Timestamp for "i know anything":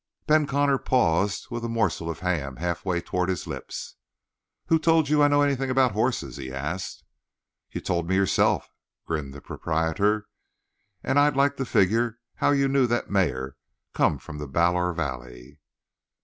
5.21-5.69